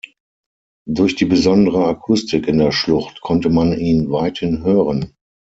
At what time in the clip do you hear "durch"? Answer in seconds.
0.87-1.13